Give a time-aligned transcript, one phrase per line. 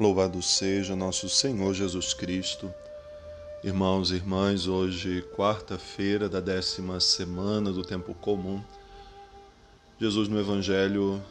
[0.00, 2.72] Louvado seja nosso Senhor Jesus Cristo.
[3.62, 8.64] Irmãos e irmãs, hoje, quarta-feira da décima semana do tempo comum,
[10.00, 11.22] Jesus no Evangelho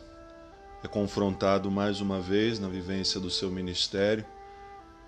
[0.83, 4.23] é confrontado mais uma vez na vivência do seu ministério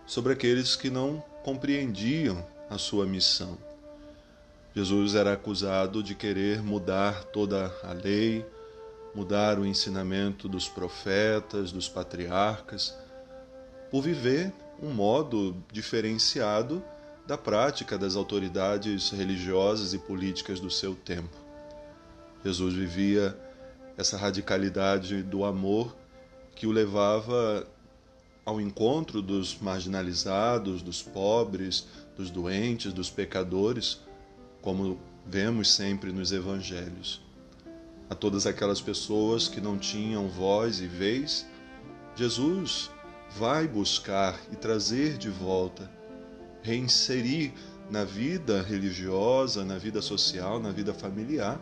[0.08, 3.56] sobre aqueles que não compreendiam a sua missão.
[4.76, 8.44] Jesus era acusado de querer mudar toda a lei,
[9.14, 13.00] mudar o ensinamento dos profetas, dos patriarcas,
[13.92, 16.84] por viver um modo diferenciado
[17.28, 21.38] da prática das autoridades religiosas e políticas do seu tempo.
[22.44, 23.38] Jesus vivia
[23.98, 25.96] essa radicalidade do amor
[26.56, 27.68] que o levava
[28.44, 34.00] ao encontro dos marginalizados, dos pobres, dos doentes, dos pecadores,
[34.62, 37.22] como vemos sempre nos evangelhos.
[38.10, 41.46] A todas aquelas pessoas que não tinham voz e vez,
[42.16, 42.90] Jesus
[43.38, 45.90] vai buscar e trazer de volta,
[46.62, 47.54] reinserir
[47.90, 51.60] na vida religiosa, na vida social, na vida familiar,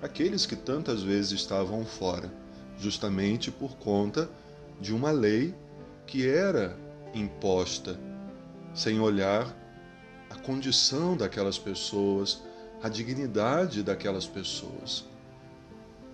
[0.00, 2.32] aqueles que tantas vezes estavam fora,
[2.78, 4.28] justamente por conta
[4.80, 5.54] de uma lei
[6.06, 6.76] que era
[7.14, 7.98] imposta,
[8.74, 9.54] sem olhar
[10.30, 12.42] a condição daquelas pessoas,
[12.82, 15.09] a dignidade daquelas pessoas.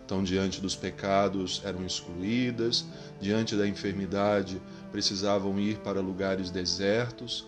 [0.06, 2.84] Então, diante dos pecados, eram excluídas,
[3.20, 7.44] diante da enfermidade, precisavam ir para lugares desertos,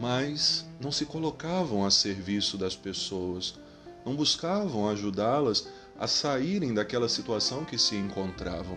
[0.00, 3.54] mas não se colocavam a serviço das pessoas,
[4.04, 8.76] não buscavam ajudá-las a saírem daquela situação que se encontravam.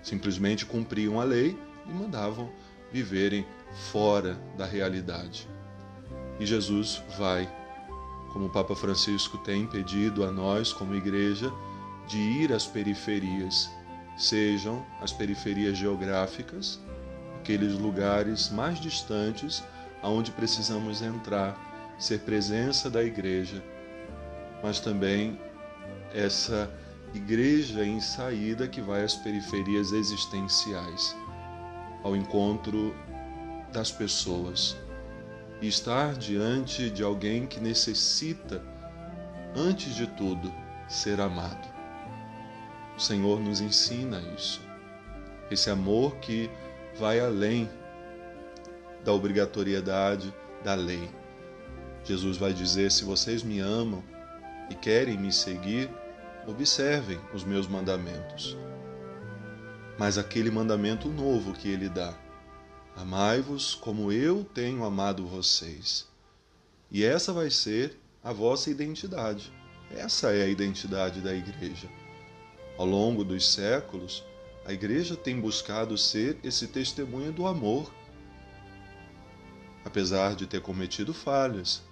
[0.00, 2.52] Simplesmente cumpriam a lei e mandavam
[2.92, 3.44] viverem
[3.90, 5.48] fora da realidade.
[6.38, 7.52] E Jesus vai,
[8.32, 11.52] como o Papa Francisco tem pedido a nós, como igreja,
[12.06, 13.70] de ir às periferias,
[14.16, 16.80] sejam as periferias geográficas,
[17.38, 19.62] aqueles lugares mais distantes
[20.02, 23.62] aonde precisamos entrar, ser presença da igreja,
[24.62, 25.38] mas também
[26.12, 26.70] essa
[27.14, 31.16] igreja em saída que vai às periferias existenciais,
[32.02, 32.94] ao encontro
[33.72, 34.76] das pessoas
[35.60, 38.60] e estar diante de alguém que necessita,
[39.54, 40.52] antes de tudo,
[40.88, 41.71] ser amado.
[43.02, 44.60] O Senhor nos ensina isso.
[45.50, 46.48] Esse amor que
[46.96, 47.68] vai além
[49.04, 50.32] da obrigatoriedade
[50.62, 51.10] da lei.
[52.04, 54.04] Jesus vai dizer: se vocês me amam
[54.70, 55.90] e querem me seguir,
[56.46, 58.56] observem os meus mandamentos.
[59.98, 62.14] Mas aquele mandamento novo que ele dá:
[62.96, 66.06] amai-vos como eu tenho amado vocês.
[66.88, 69.52] E essa vai ser a vossa identidade.
[69.90, 71.88] Essa é a identidade da igreja.
[72.78, 74.24] Ao longo dos séculos,
[74.64, 77.92] a igreja tem buscado ser esse testemunho do amor.
[79.84, 81.82] Apesar de ter cometido falhas,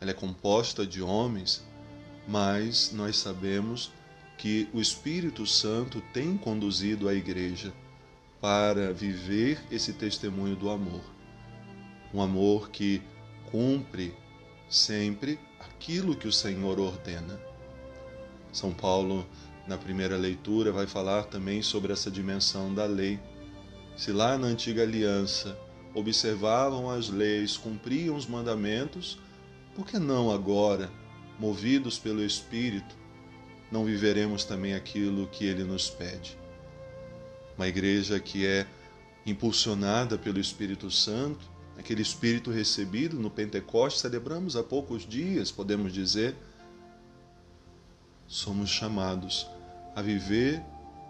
[0.00, 1.64] ela é composta de homens,
[2.26, 3.92] mas nós sabemos
[4.38, 7.72] que o Espírito Santo tem conduzido a igreja
[8.40, 11.02] para viver esse testemunho do amor.
[12.12, 13.02] Um amor que
[13.50, 14.14] cumpre
[14.68, 17.40] sempre aquilo que o Senhor ordena.
[18.52, 19.26] São Paulo
[19.66, 23.20] na primeira leitura, vai falar também sobre essa dimensão da lei.
[23.96, 25.58] Se lá na antiga aliança
[25.94, 29.18] observavam as leis, cumpriam os mandamentos,
[29.74, 30.90] por que não agora,
[31.38, 32.96] movidos pelo Espírito,
[33.70, 36.36] não viveremos também aquilo que ele nos pede?
[37.56, 38.66] Uma igreja que é
[39.24, 46.34] impulsionada pelo Espírito Santo, aquele Espírito recebido no Pentecostes, celebramos há poucos dias, podemos dizer,
[48.32, 49.46] somos chamados
[49.94, 50.64] a viver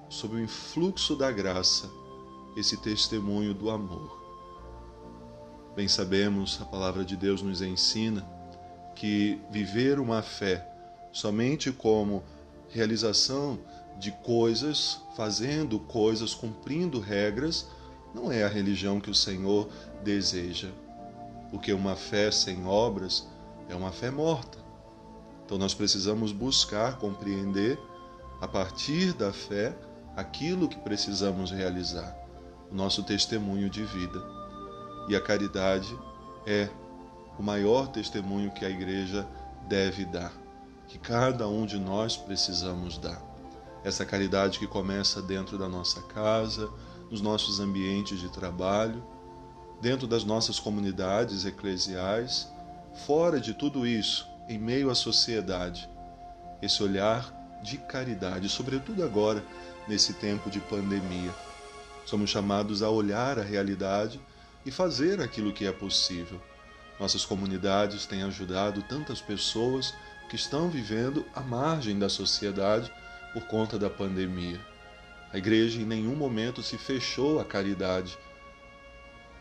[0.09, 1.89] sob o influxo da graça
[2.57, 4.21] esse testemunho do amor.
[5.77, 8.29] Bem sabemos, a palavra de Deus nos ensina
[8.97, 10.69] que viver uma fé
[11.13, 12.25] somente como
[12.69, 13.57] realização
[14.01, 17.69] de coisas, fazendo coisas, cumprindo regras,
[18.13, 19.69] não é a religião que o Senhor
[20.03, 20.71] deseja.
[21.53, 23.29] Porque uma fé sem obras
[23.69, 24.62] é uma fé morta.
[25.53, 27.79] Então nós precisamos buscar compreender,
[28.41, 29.77] a partir da fé,
[30.17, 32.17] aquilo que precisamos realizar,
[32.71, 34.19] o nosso testemunho de vida.
[35.11, 35.95] E a caridade
[36.47, 36.71] é
[37.39, 39.29] o maior testemunho que a igreja
[39.69, 40.33] deve dar,
[40.89, 43.23] que cada um de nós precisamos dar.
[43.85, 46.71] Essa caridade que começa dentro da nossa casa,
[47.11, 49.05] nos nossos ambientes de trabalho,
[49.83, 52.49] dentro das nossas comunidades eclesiais,
[53.07, 55.89] fora de tudo isso, em meio à sociedade,
[56.61, 59.43] esse olhar de caridade, sobretudo agora,
[59.87, 61.33] nesse tempo de pandemia.
[62.05, 64.21] Somos chamados a olhar a realidade
[64.67, 66.41] e fazer aquilo que é possível.
[66.99, 69.95] Nossas comunidades têm ajudado tantas pessoas
[70.29, 72.93] que estão vivendo à margem da sociedade
[73.33, 74.61] por conta da pandemia.
[75.33, 78.19] A igreja em nenhum momento se fechou à caridade.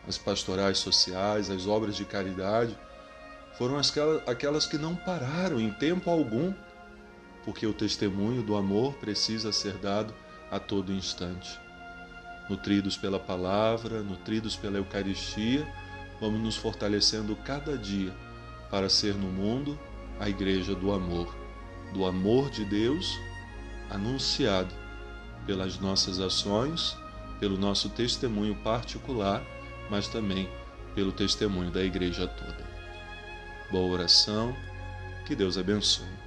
[0.08, 2.76] As pastorais sociais, as obras de caridade
[3.54, 3.76] foram
[4.26, 6.52] aquelas que não pararam em tempo algum,
[7.44, 10.14] porque o testemunho do amor precisa ser dado
[10.50, 11.58] a todo instante.
[12.48, 15.66] Nutridos pela palavra, nutridos pela Eucaristia,
[16.20, 18.12] vamos nos fortalecendo cada dia
[18.70, 19.78] para ser no mundo
[20.18, 21.34] a igreja do amor,
[21.92, 23.18] do amor de Deus
[23.90, 24.74] anunciado
[25.46, 26.96] pelas nossas ações,
[27.38, 29.42] pelo nosso testemunho particular,
[29.90, 30.48] mas também
[30.94, 32.71] pelo testemunho da igreja toda.
[33.72, 34.54] Boa oração,
[35.24, 36.21] que Deus abençoe.